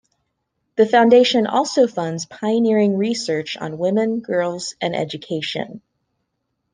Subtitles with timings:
[0.77, 5.83] The Foundation also funds pioneering research on women, girls, and education.